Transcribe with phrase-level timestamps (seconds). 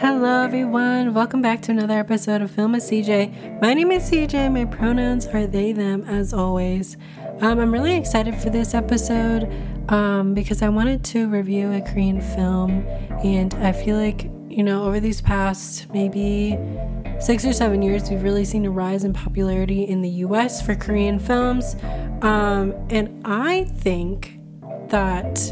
[0.00, 1.12] Hello, everyone.
[1.12, 3.60] Welcome back to another episode of Film with CJ.
[3.60, 4.52] My name is CJ.
[4.52, 6.96] My pronouns are they, them, as always.
[7.40, 9.52] Um, I'm really excited for this episode
[9.88, 12.86] um, because I wanted to review a Korean film,
[13.24, 16.56] and I feel like, you know, over these past maybe
[17.18, 20.76] six or seven years, we've really seen a rise in popularity in the US for
[20.76, 21.74] Korean films.
[22.22, 24.38] Um, and I think
[24.90, 25.50] that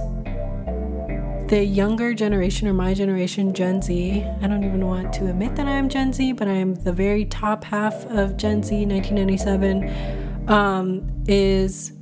[1.48, 5.66] the younger generation or my generation, Gen Z, I don't even want to admit that
[5.66, 10.48] I am Gen Z, but I am the very top half of Gen Z 1997,
[10.48, 11.92] um, is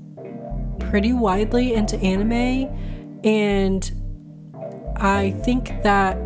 [0.79, 2.69] pretty widely into anime.
[3.23, 6.17] And I think that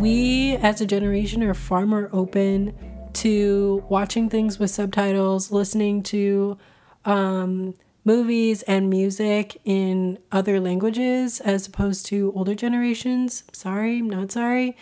[0.00, 2.74] we as a generation are far more open
[3.14, 6.58] to watching things with subtitles, listening to
[7.04, 7.74] um,
[8.04, 13.44] movies and music in other languages as opposed to older generations.
[13.52, 14.76] Sorry, not sorry.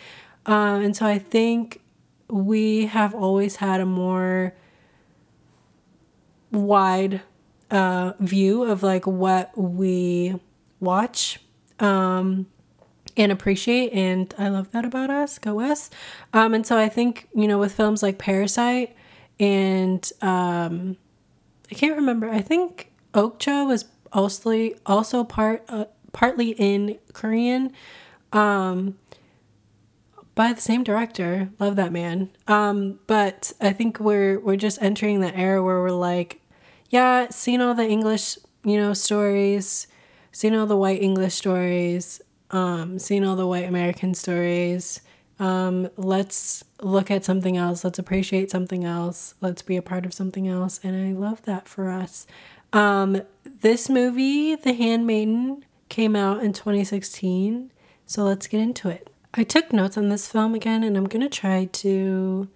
[0.45, 1.81] Uh, and so I think
[2.29, 4.53] we have always had a more
[6.51, 7.21] wide
[7.71, 10.35] uh, view of like what we
[10.79, 11.39] watch
[11.79, 12.45] um,
[13.15, 13.93] and appreciate.
[13.93, 15.39] And I love that about us.
[15.39, 15.89] Go us.
[16.33, 18.95] Um, and so I think, you know, with films like Parasite
[19.39, 20.97] and um,
[21.71, 27.71] I can't remember, I think Okja was also also part uh, partly in Korean,
[28.31, 28.97] um,
[30.35, 31.49] by the same director.
[31.59, 32.29] Love that man.
[32.47, 36.41] Um, but I think we're we're just entering the era where we're like,
[36.89, 39.87] yeah, seeing all the English you know stories,
[40.31, 45.01] seeing all the white English stories, um, seeing all the white American stories.
[45.39, 47.83] Um, let's look at something else.
[47.83, 49.33] Let's appreciate something else.
[49.41, 50.79] Let's be a part of something else.
[50.83, 52.27] And I love that for us.
[52.73, 53.21] Um,
[53.61, 57.71] this movie, The Handmaiden, came out in 2016.
[58.05, 59.09] So let's get into it.
[59.35, 62.49] I took notes on this film again, and I'm going to try to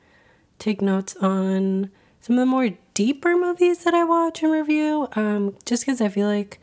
[0.60, 5.56] take notes on some of the more deeper movies that I watch and review, um,
[5.66, 6.60] just because I feel like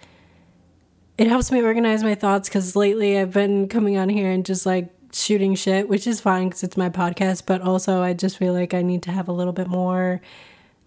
[1.16, 2.48] it helps me organize my thoughts.
[2.48, 6.48] Because lately I've been coming on here and just like shooting shit, which is fine
[6.48, 9.32] because it's my podcast, but also I just feel like I need to have a
[9.32, 10.20] little bit more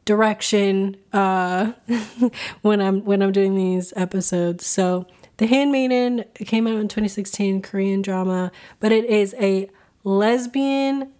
[0.08, 1.74] direction uh,
[2.64, 4.66] when I'm when I'm doing these episodes.
[4.66, 5.06] So,
[5.38, 9.70] The Handmaiden came out in 2016, Korean drama, but it is a
[10.04, 11.12] lesbian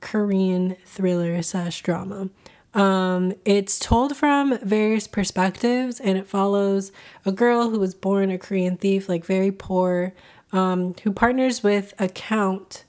[0.00, 2.28] Korean thriller slash drama.
[2.72, 6.92] Um, it's told from various perspectives and it follows
[7.26, 10.14] a girl who was born a Korean thief, like very poor,
[10.52, 12.84] um, who partners with a count,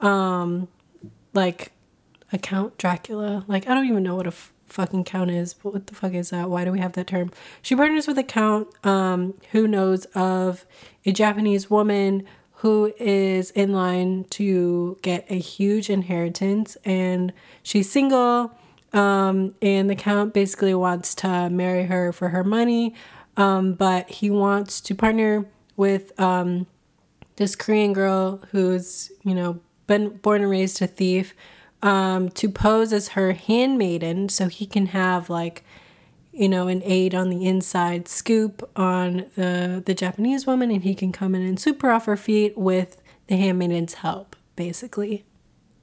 [0.00, 0.68] um,
[1.34, 1.72] like
[2.32, 3.44] a Count Dracula.
[3.46, 5.54] Like, I don't even know what a f- fucking count is.
[5.62, 6.50] What the fuck is that?
[6.50, 7.30] Why do we have that term?
[7.62, 10.64] She partners with a count um, who knows of
[11.04, 12.26] a Japanese woman
[12.58, 18.52] who is in line to get a huge inheritance and she's single
[18.92, 22.94] um, and the count basically wants to marry her for her money
[23.36, 25.46] um, but he wants to partner
[25.76, 26.66] with um,
[27.36, 31.34] this korean girl who's you know been born and raised a thief
[31.82, 35.64] um, to pose as her handmaiden so he can have like
[36.32, 40.94] you know an aid on the inside scoop on the the japanese woman and he
[40.94, 45.24] can come in and super off her feet with the handmaiden's help basically.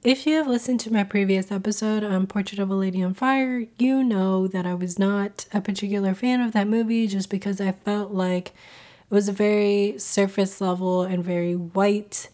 [0.04, 3.64] If you have listened to my previous episode on Portrait of a Lady on Fire,
[3.78, 7.72] you know that I was not a particular fan of that movie just because I
[7.72, 12.28] felt like it was a very surface level and very white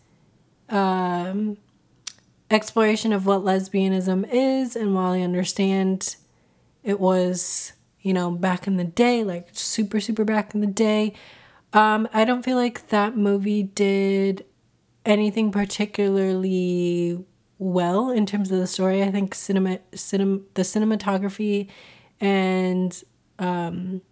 [0.68, 1.56] um,
[2.52, 4.76] exploration of what lesbianism is.
[4.76, 6.16] And while I understand
[6.82, 11.14] it was, you know, back in the day, like super, super back in the day,
[11.72, 14.44] um, I don't feel like that movie did
[15.04, 17.24] anything particularly
[17.58, 19.02] well in terms of the story.
[19.02, 21.69] I think cinema, cinema the cinematography
[22.20, 23.02] and
[23.38, 24.02] um,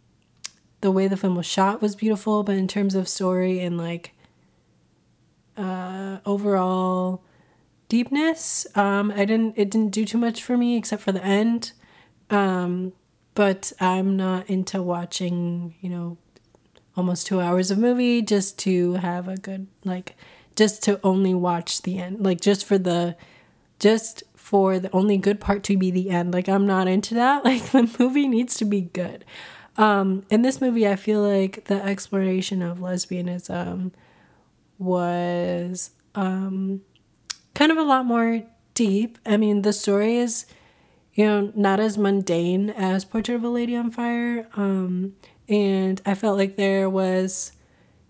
[0.81, 4.13] the way the film was shot was beautiful, but in terms of story and like
[5.57, 7.23] uh, overall
[7.91, 8.67] deepness.
[8.75, 11.73] Um, I didn't it didn't do too much for me except for the end.
[12.31, 12.95] Um,
[13.35, 16.17] but I'm not into watching, you know,
[16.97, 20.17] almost two hours of movie just to have a good like
[20.57, 22.25] just to only watch the end.
[22.25, 23.17] Like just for the
[23.79, 26.33] just for the only good part to be the end.
[26.33, 27.45] Like I'm not into that.
[27.51, 29.25] Like the movie needs to be good.
[29.77, 33.93] Um, in this movie, I feel like the exploration of lesbianism
[34.79, 36.83] was um,
[37.61, 38.43] kind of a lot more
[38.73, 39.19] deep.
[39.27, 40.47] I mean, the story is,
[41.13, 44.49] you know, not as mundane as Portrait of a Lady on Fire.
[44.57, 45.15] Um,
[45.47, 47.53] and I felt like there was,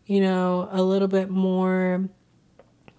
[0.06, 2.08] you know, a little bit more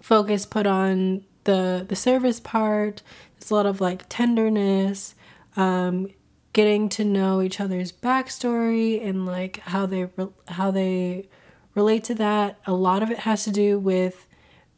[0.02, 3.02] focus put on the the service part.
[3.40, 5.16] There's a lot of like tenderness,
[5.56, 6.10] um,
[6.52, 11.30] getting to know each other's backstory and like how they re- how they
[11.76, 12.60] relate to that.
[12.68, 14.28] A lot of it has to do with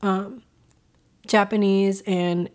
[0.03, 0.43] um,
[1.33, 2.47] Japanese and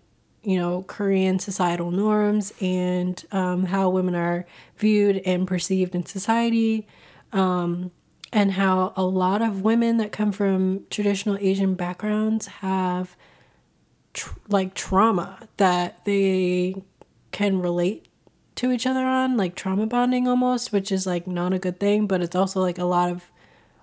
[0.45, 4.47] you know Korean societal norms and um, how women are
[4.77, 6.87] viewed and perceived in society,
[7.33, 7.91] um,
[8.33, 13.17] and how a lot of women that come from traditional Asian backgrounds have
[14.13, 16.81] tr- like trauma that they
[17.33, 18.07] can relate
[18.55, 22.07] to each other on, like trauma bonding almost, which is like not a good thing,
[22.07, 23.29] but it's also like a lot of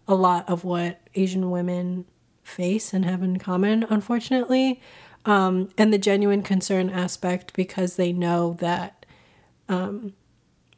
[0.07, 2.06] a lot of what Asian women
[2.45, 4.80] face and have in common, unfortunately.
[5.25, 9.06] Um, and the genuine concern aspect because they know that
[9.68, 10.13] um,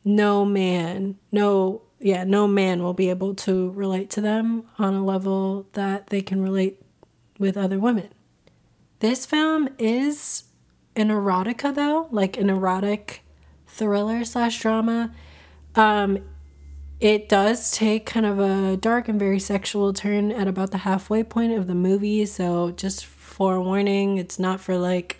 [0.05, 5.05] no man, no, yeah, no man will be able to relate to them on a
[5.05, 6.81] level that they can relate
[7.37, 8.09] with other women.
[8.99, 10.45] This film is
[10.95, 13.23] an erotica, though, like an erotic
[13.67, 15.13] thriller slash drama.
[15.75, 16.19] Um,
[16.99, 21.23] it does take kind of a dark and very sexual turn at about the halfway
[21.23, 22.25] point of the movie.
[22.25, 25.17] So, just forewarning, it's not for like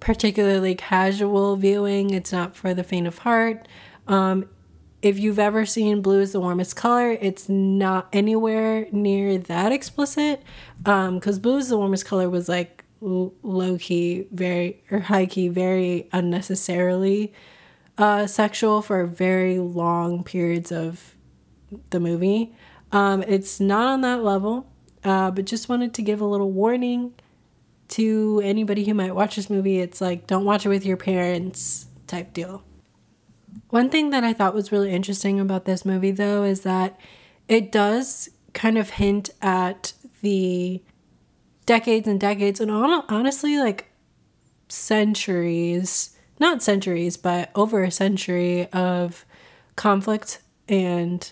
[0.00, 3.68] particularly casual viewing, it's not for the faint of heart.
[4.08, 4.48] Um,
[5.00, 10.42] if you've ever seen Blue is the Warmest Color, it's not anywhere near that explicit.
[10.78, 15.46] Because um, Blue is the Warmest Color was like low key, very, or high key,
[15.46, 17.32] very unnecessarily
[17.98, 21.14] uh, sexual for very long periods of
[21.90, 22.54] the movie.
[22.92, 24.66] Um, it's not on that level,
[25.04, 27.12] uh, but just wanted to give a little warning
[27.88, 29.80] to anybody who might watch this movie.
[29.80, 32.62] It's like, don't watch it with your parents type deal.
[33.70, 36.98] One thing that I thought was really interesting about this movie, though, is that
[37.48, 39.92] it does kind of hint at
[40.22, 40.82] the
[41.66, 43.90] decades and decades, and honestly, like
[44.68, 49.24] centuries not centuries, but over a century of
[49.76, 51.30] conflict and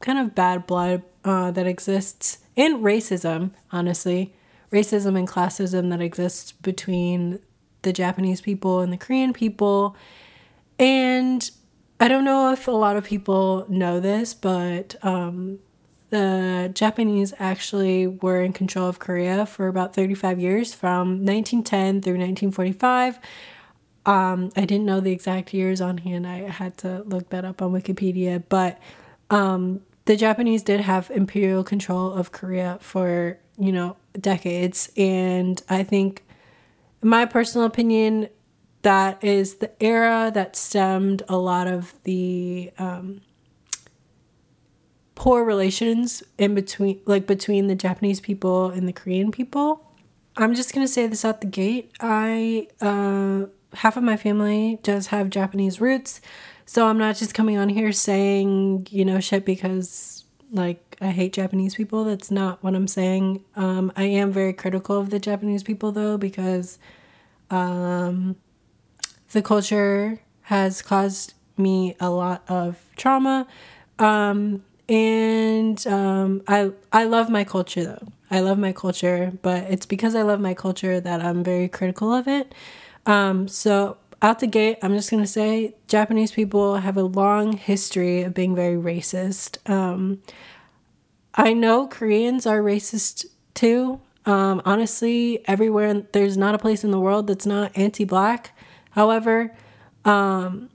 [0.00, 4.34] kind of bad blood uh, that exists and racism, honestly,
[4.72, 7.38] racism and classism that exists between
[7.82, 9.96] the Japanese people and the Korean people.
[10.78, 11.48] And
[12.00, 15.58] I don't know if a lot of people know this, but um,
[16.10, 22.18] the Japanese actually were in control of Korea for about 35 years from 1910 through
[22.18, 23.18] 1945
[24.06, 26.26] um, I didn't know the exact years on hand.
[26.26, 28.42] I had to look that up on Wikipedia.
[28.48, 28.78] But
[29.30, 34.90] um, the Japanese did have imperial control of Korea for, you know, decades.
[34.96, 36.24] And I think,
[37.02, 38.28] my personal opinion,
[38.82, 43.20] that is the era that stemmed a lot of the um,
[45.16, 49.82] poor relations in between, like between the Japanese people and the Korean people.
[50.36, 51.90] I'm just gonna say this out the gate.
[51.98, 56.20] I uh, half of my family does have Japanese roots.
[56.64, 61.32] So I'm not just coming on here saying, you know, shit because like I hate
[61.32, 62.04] Japanese people.
[62.04, 63.44] That's not what I'm saying.
[63.54, 66.78] Um, I am very critical of the Japanese people though because
[67.50, 68.36] um,
[69.32, 73.46] the culture has caused me a lot of trauma.
[73.98, 78.08] Um, and um, I I love my culture though.
[78.30, 82.12] I love my culture, but it's because I love my culture that I'm very critical
[82.12, 82.52] of it.
[83.06, 88.22] Um, so out the gate, I'm just gonna say Japanese people have a long history
[88.22, 89.58] of being very racist.
[89.70, 90.22] Um,
[91.34, 94.00] I know Koreans are racist too.
[94.24, 98.56] Um, honestly, everywhere there's not a place in the world that's not anti-black.
[98.90, 99.54] However,
[100.04, 100.70] um,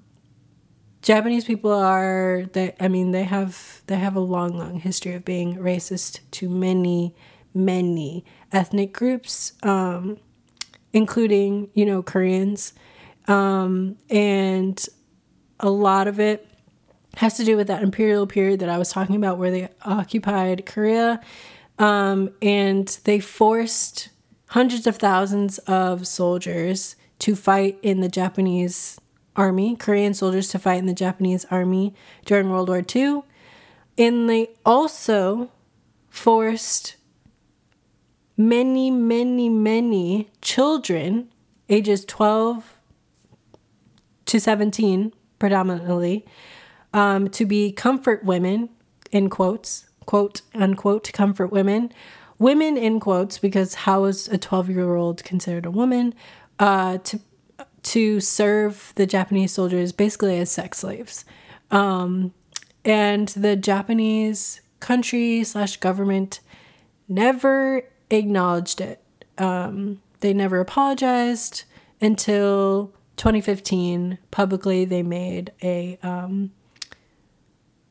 [1.01, 5.25] Japanese people are they I mean they have they have a long long history of
[5.25, 7.15] being racist to many
[7.53, 9.53] many ethnic groups.
[9.63, 10.19] Um,
[10.93, 12.73] including, you know, Koreans.
[13.27, 14.83] Um, and
[15.59, 16.47] a lot of it
[17.17, 20.65] has to do with that imperial period that I was talking about where they occupied
[20.65, 21.21] Korea.
[21.77, 24.09] Um, and they forced
[24.47, 28.99] hundreds of thousands of soldiers to fight in the Japanese
[29.35, 31.93] army, Korean soldiers to fight in the Japanese army
[32.25, 33.21] during World War II.
[33.97, 35.51] And they also
[36.09, 36.95] forced
[38.37, 41.29] many, many, many children,
[41.69, 42.79] ages 12
[44.25, 46.25] to 17 predominantly,
[46.93, 48.69] um, to be comfort women,
[49.11, 51.91] in quotes, quote unquote, comfort women.
[52.37, 56.13] Women in quotes, because how is a 12 year old considered a woman?
[56.59, 57.19] Uh, to
[57.83, 61.25] to serve the Japanese soldiers basically as sex slaves.
[61.71, 62.33] Um,
[62.85, 66.39] and the Japanese country slash government
[67.07, 67.83] never
[68.17, 69.03] acknowledged it.
[69.37, 71.63] Um, they never apologized
[71.99, 74.17] until 2015.
[74.29, 76.51] Publicly, they made a um,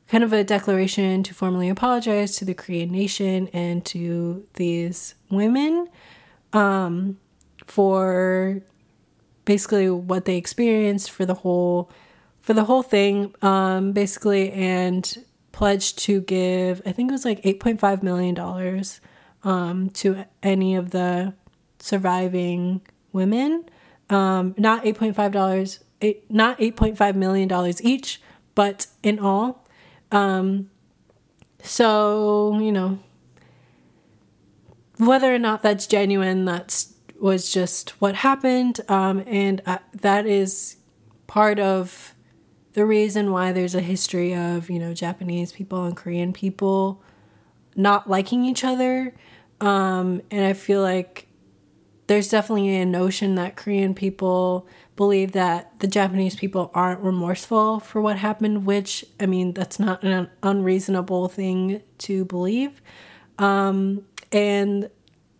[0.08, 5.88] kind of a declaration to formally apologize to the Korean nation and to these women
[6.52, 7.18] um,
[7.66, 8.60] for
[9.44, 11.90] basically what they experienced for the whole
[12.40, 17.42] for the whole thing um, basically and pledged to give i think it was like
[17.42, 19.00] 8.5 million dollars
[19.44, 21.35] um, to any of the
[21.78, 22.80] surviving
[23.12, 23.64] women
[24.09, 25.80] um, not 8.5 dollars
[26.28, 28.20] not 8.5 million dollars each
[28.54, 29.66] but in all
[30.12, 30.70] um,
[31.62, 32.99] so, you know,
[34.99, 38.80] whether or not that's genuine, that's was just what happened.
[38.88, 40.76] Um, and uh, that is
[41.26, 42.14] part of
[42.73, 47.02] the reason why there's a history of, you know, Japanese people and Korean people
[47.76, 49.14] not liking each other.
[49.60, 51.26] Um, and I feel like
[52.06, 58.00] there's definitely a notion that Korean people believe that the Japanese people aren't remorseful for
[58.00, 62.82] what happened, which, I mean, that's not an unreasonable thing to believe.
[63.38, 64.90] Um, and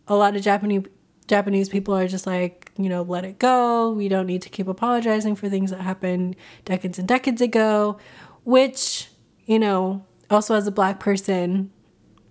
[0.07, 0.85] a lot of Japanese
[1.27, 3.93] Japanese people are just like, you know, let it go.
[3.93, 6.35] We don't need to keep apologizing for things that happened
[6.65, 7.99] decades and decades ago,
[8.43, 9.09] which,
[9.45, 11.71] you know, also as a black person,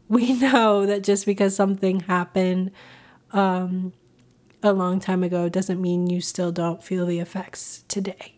[0.10, 2.72] we know that just because something happened
[3.32, 3.94] um,
[4.62, 8.36] a long time ago doesn't mean you still don't feel the effects today.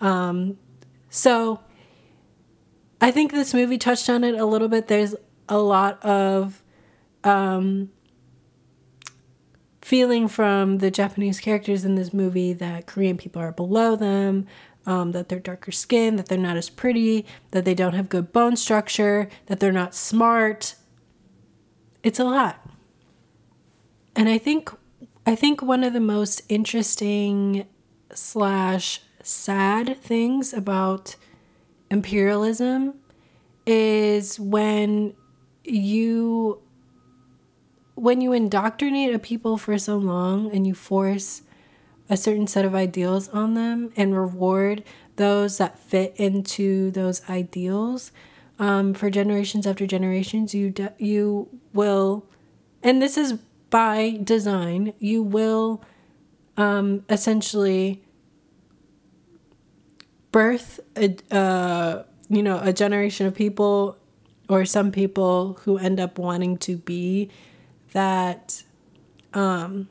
[0.00, 0.58] Um,
[1.08, 1.60] so
[3.00, 4.88] I think this movie touched on it a little bit.
[4.88, 5.14] There's
[5.48, 6.62] a lot of
[7.22, 7.90] um,
[9.80, 14.46] feeling from the Japanese characters in this movie that Korean people are below them,
[14.86, 18.32] um, that they're darker skinned, that they're not as pretty, that they don't have good
[18.32, 20.74] bone structure, that they're not smart.
[22.04, 22.60] It's a lot.
[24.14, 24.70] And I think
[25.26, 27.66] I think one of the most interesting
[28.12, 31.16] slash sad things about
[31.90, 32.94] imperialism
[33.66, 35.14] is when
[35.64, 36.60] you
[37.94, 41.40] when you indoctrinate a people for so long and you force
[42.10, 44.84] a certain set of ideals on them and reward
[45.16, 48.12] those that fit into those ideals
[48.58, 52.24] um, for generations after generations you de- you will
[52.84, 53.38] and this is
[53.70, 55.82] by design, you will
[56.56, 58.04] um, essentially
[60.30, 63.96] birth a uh, you know a generation of people
[64.48, 67.30] or some people who end up wanting to be
[67.94, 68.62] that
[69.32, 69.88] um,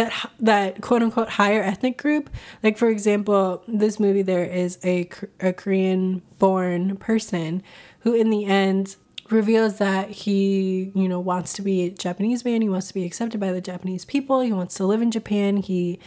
[0.00, 2.30] that that quote unquote higher ethnic group.
[2.62, 5.08] Like for example, this movie there is a
[5.40, 7.62] a Korean born person
[8.00, 8.96] who in the end
[9.30, 12.62] reveals that he, you know, wants to be a Japanese man.
[12.62, 14.40] He wants to be accepted by the Japanese people.
[14.40, 15.58] He wants to live in Japan.
[15.58, 16.00] He,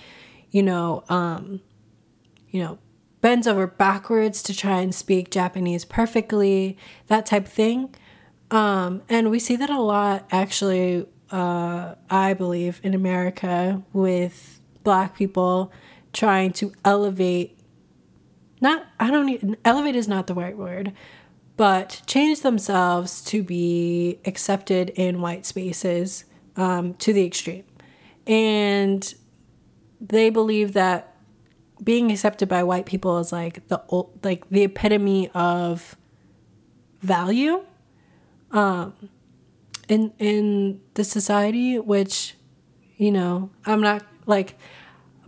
[0.51, 1.61] you know, um,
[2.49, 2.79] you know,
[3.21, 7.95] bends over backwards to try and speak Japanese perfectly, that type of thing.
[8.51, 15.15] Um, and we see that a lot, actually, uh, I believe, in America with black
[15.15, 15.71] people
[16.13, 17.57] trying to elevate.
[18.61, 20.93] Not, I don't need, elevate is not the right word,
[21.57, 26.25] but change themselves to be accepted in white spaces
[26.55, 27.65] um, to the extreme.
[28.27, 29.13] And
[29.99, 31.15] they believe that
[31.83, 33.81] being accepted by white people is like the
[34.23, 35.97] like the epitome of
[37.01, 37.65] value
[38.51, 38.93] um,
[39.93, 42.35] in in the society, which
[42.97, 44.57] you know I'm not like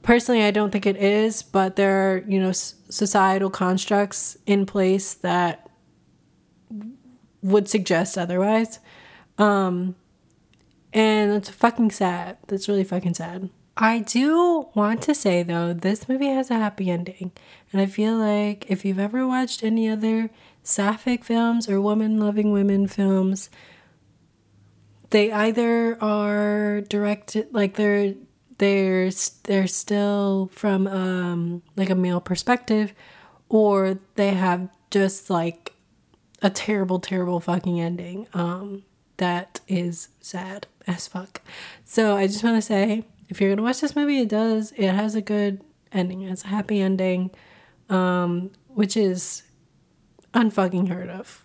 [0.02, 5.14] personally I don't think it is, but there are you know societal constructs in place
[5.16, 5.70] that
[7.44, 8.80] would suggest otherwise.
[9.38, 9.96] Um,
[10.94, 12.38] and it's fucking sad.
[12.48, 13.50] That's really fucking sad.
[13.78, 17.34] I do want to say though, this movie has a happy ending.
[17.72, 20.32] And I feel like if you've ever watched any other
[20.64, 23.50] sapphic films or woman loving women films,
[25.16, 28.16] they either are directed like they're
[28.58, 29.10] they're
[29.44, 32.94] they're still from um like a male perspective
[33.48, 35.72] or they have just like
[36.42, 38.28] a terrible, terrible fucking ending.
[38.34, 38.84] Um,
[39.16, 41.42] that is sad as fuck.
[41.86, 44.74] So I just want to say, if you're gonna watch this movie, it does.
[44.76, 45.62] It has a good
[45.94, 46.24] ending.
[46.24, 47.32] It's a happy ending,
[47.90, 49.44] um, which is
[50.34, 51.45] unfucking heard of.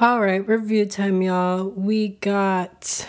[0.00, 1.70] All right, review time, y'all.
[1.70, 3.08] We got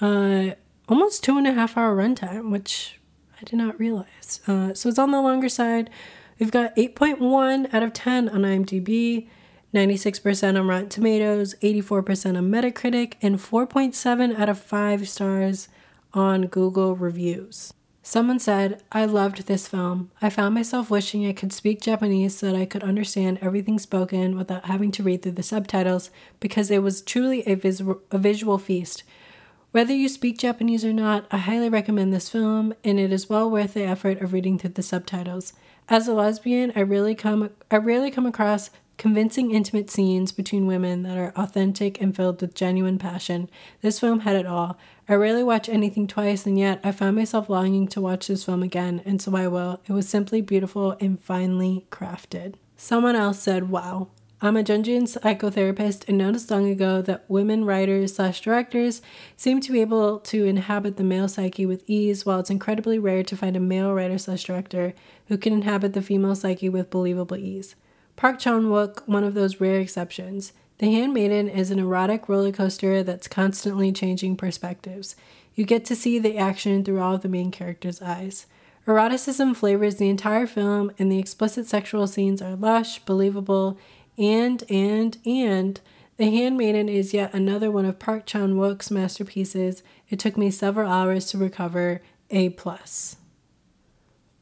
[0.00, 0.50] uh
[0.88, 3.00] almost two and a half hour runtime, which
[3.40, 4.40] I did not realize.
[4.46, 5.90] Uh, so it's on the longer side.
[6.38, 9.26] We've got 8.1 out of 10 on IMDb.
[9.74, 15.68] 96% on Rotten Tomatoes, 84% on Metacritic, and 4.7 out of 5 stars
[16.14, 17.72] on Google reviews.
[18.04, 20.10] Someone said, I loved this film.
[20.20, 24.36] I found myself wishing I could speak Japanese so that I could understand everything spoken
[24.36, 28.58] without having to read through the subtitles because it was truly a, vis- a visual
[28.58, 29.04] feast.
[29.70, 33.48] Whether you speak Japanese or not, I highly recommend this film, and it is well
[33.48, 35.54] worth the effort of reading through the subtitles.
[35.88, 38.68] As a lesbian, I really come I rarely come across
[38.98, 43.48] convincing intimate scenes between women that are authentic and filled with genuine passion.
[43.80, 44.76] This film had it all.
[45.12, 48.62] I rarely watch anything twice, and yet I found myself longing to watch this film
[48.62, 49.82] again, and so I will.
[49.86, 52.54] It was simply beautiful and finely crafted.
[52.78, 54.08] Someone else said, Wow.
[54.40, 59.02] I'm a Jungian psychotherapist and noticed long ago that women writers slash directors
[59.36, 63.22] seem to be able to inhabit the male psyche with ease, while it's incredibly rare
[63.22, 64.94] to find a male writer slash director
[65.26, 67.74] who can inhabit the female psyche with believable ease.
[68.16, 70.54] Park Chan Wook, one of those rare exceptions.
[70.78, 75.14] The Handmaiden is an erotic roller coaster that's constantly changing perspectives.
[75.54, 78.46] You get to see the action through all of the main characters' eyes.
[78.86, 83.78] Eroticism flavors the entire film, and the explicit sexual scenes are lush, believable,
[84.18, 85.80] and, and, and,
[86.16, 89.82] The Handmaiden is yet another one of Park Chan Wook's masterpieces.
[90.10, 92.50] It took me several hours to recover A.
[92.50, 93.16] plus.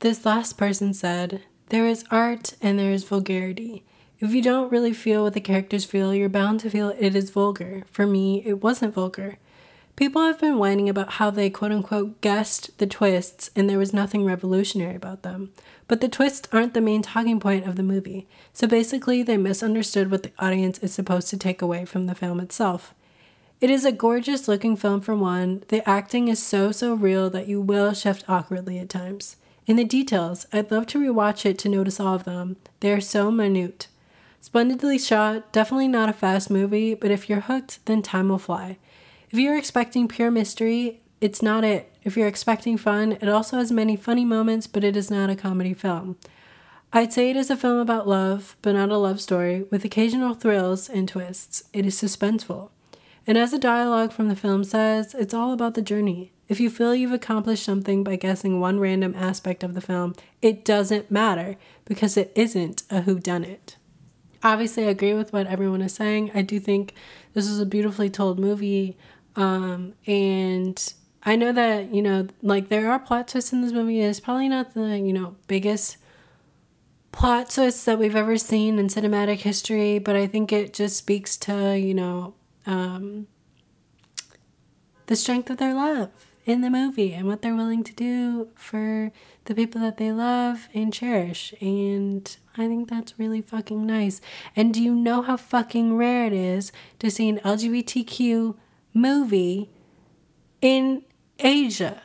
[0.01, 3.85] This last person said, There is art and there is vulgarity.
[4.21, 7.31] If you don't really feel what the characters feel, you're bound to feel it is
[7.31, 7.85] vulgar.
[7.91, 9.39] For me, it wasn't vulgar.
[9.97, 13.95] People have been whining about how they quote unquote guessed the twists and there was
[13.95, 15.53] nothing revolutionary about them.
[15.89, 20.11] But the twists aren't the main talking point of the movie, so basically they misunderstood
[20.11, 22.95] what the audience is supposed to take away from the film itself.
[23.62, 25.65] It is a gorgeous looking film for one.
[25.69, 29.37] The acting is so, so real that you will shift awkwardly at times.
[29.67, 32.57] In the details, I'd love to rewatch it to notice all of them.
[32.81, 33.89] They are so minute.
[34.41, 38.79] Splendidly shot, definitely not a fast movie, but if you're hooked, then time will fly.
[39.31, 41.95] If you're expecting pure mystery, it's not it.
[42.03, 45.37] If you're expecting fun, it also has many funny moments, but it is not a
[45.37, 46.17] comedy film.
[46.93, 50.35] I'd say it is a film about love, but not a love story, with occasional
[50.35, 51.63] thrills and twists.
[51.73, 52.71] It is suspenseful.
[53.26, 56.33] And as the dialogue from the film says, it's all about the journey.
[56.49, 60.65] If you feel you've accomplished something by guessing one random aspect of the film, it
[60.65, 63.76] doesn't matter because it isn't a whodunit.
[64.43, 66.31] Obviously, I agree with what everyone is saying.
[66.35, 66.95] I do think
[67.35, 68.97] this is a beautifully told movie.
[69.37, 74.00] Um, and I know that, you know, like there are plot twists in this movie.
[74.00, 75.99] It's probably not the, you know, biggest
[77.13, 81.37] plot twists that we've ever seen in cinematic history, but I think it just speaks
[81.39, 82.35] to, you know,
[82.67, 83.26] um,
[85.07, 89.13] the strength of their love in the movie and what they're willing to do for
[89.45, 91.54] the people that they love and cherish.
[91.60, 94.21] And I think that's really fucking nice.
[94.56, 98.56] And do you know how fucking rare it is to see an LGBTQ
[98.93, 99.71] movie
[100.60, 101.04] in
[101.39, 102.02] Asia.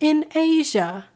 [0.00, 1.06] In Asia.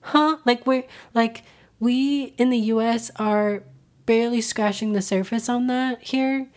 [0.00, 0.38] Huh?
[0.44, 0.84] Like we're
[1.14, 1.44] like
[1.80, 3.62] we in the US are
[4.06, 6.48] barely scratching the surface on that here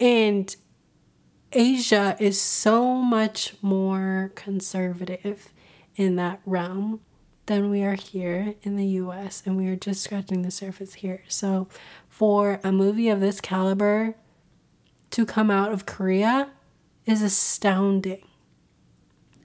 [0.00, 0.54] and
[1.56, 5.54] Asia is so much more conservative
[5.96, 7.00] in that realm
[7.46, 11.22] than we are here in the US and we are just scratching the surface here.
[11.28, 11.66] So
[12.10, 14.16] for a movie of this caliber
[15.12, 16.50] to come out of Korea
[17.06, 18.28] is astounding.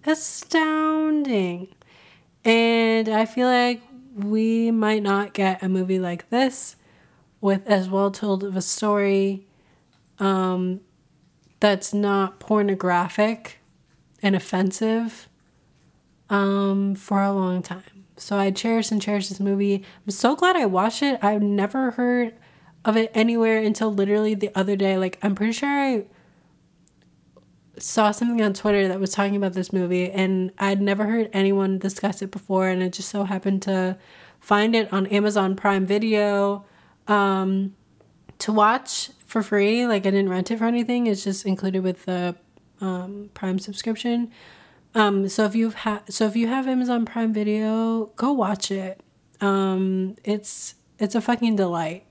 [0.05, 1.69] Astounding.
[2.43, 3.81] And I feel like
[4.13, 6.75] we might not get a movie like this
[7.39, 9.47] with as well told of a story
[10.19, 10.81] um,
[11.61, 13.59] that's not pornographic
[14.21, 15.29] and offensive
[16.29, 18.05] um, for a long time.
[18.17, 19.83] So I cherish and cherish this movie.
[20.05, 21.17] I'm so glad I watched it.
[21.23, 22.33] I've never heard
[22.83, 24.97] of it anywhere until literally the other day.
[24.97, 26.05] Like, I'm pretty sure I
[27.77, 31.77] saw something on Twitter that was talking about this movie, and I'd never heard anyone
[31.77, 33.97] discuss it before, and it just so happened to
[34.39, 36.65] find it on Amazon Prime Video
[37.07, 37.75] um,
[38.39, 39.87] to watch for free.
[39.87, 42.35] Like, I didn't rent it for anything, it's just included with the
[42.81, 44.29] um, Prime subscription.
[44.93, 48.99] Um, so if you've had, so if you have Amazon Prime Video, go watch it.
[49.39, 52.03] Um, it's it's a fucking delight.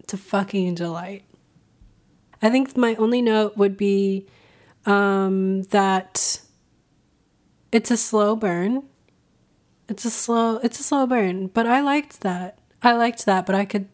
[0.00, 1.24] It's a fucking delight.
[2.42, 4.26] I think my only note would be
[4.84, 6.42] um, that
[7.72, 8.82] it's a slow burn.
[9.88, 12.58] It's a slow it's a slow burn, but I liked that.
[12.82, 13.88] I liked that, but I could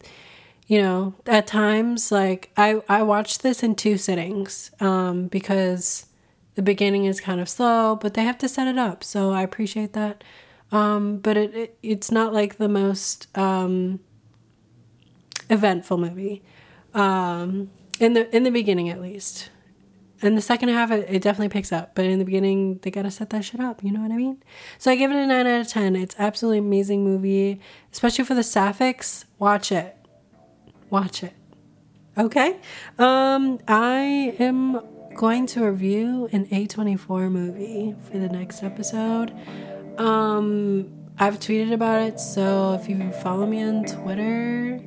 [0.67, 6.07] you know, at times like I I watched this in two sittings um, because
[6.55, 9.03] the beginning is kind of slow, but they have to set it up.
[9.03, 10.23] So I appreciate that.
[10.71, 13.99] Um, but it, it it's not like the most um,
[15.49, 16.43] eventful movie
[16.93, 19.49] um, in the in the beginning at least
[20.21, 23.11] in the second half, it, it definitely picks up, but in the beginning, they gotta
[23.11, 23.83] set that shit up.
[23.83, 24.41] You know what I mean?
[24.77, 25.95] So I give it a nine out of ten.
[25.95, 27.59] It's absolutely amazing movie,
[27.91, 29.25] especially for the sapphics.
[29.39, 29.97] Watch it,
[30.95, 31.33] watch it.
[32.17, 32.57] Okay,
[32.97, 34.79] um, I am
[35.13, 39.33] going to review an A24 movie for the next episode.
[39.97, 44.79] Um, I've tweeted about it, so if you follow me on Twitter,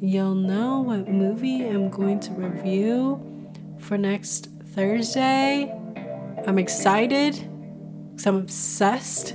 [0.00, 3.20] you'll know what movie I'm going to review
[3.80, 5.74] for next Thursday.
[6.46, 7.34] I'm excited
[8.12, 9.34] because I'm obsessed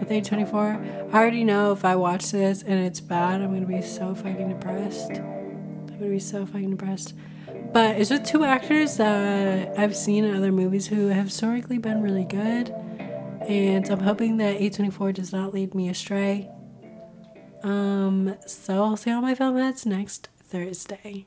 [0.00, 1.12] with A24.
[1.12, 4.48] I already know if I watch this and it's bad, I'm gonna be so fucking
[4.48, 5.10] depressed.
[5.12, 7.14] I'm gonna be so fucking depressed.
[7.72, 12.02] But it's with two actors that I've seen in other movies who have historically been
[12.02, 12.70] really good.
[13.48, 16.50] And I'm hoping that A24 does not lead me astray.
[17.62, 21.26] Um, so I'll see all my film heads next Thursday.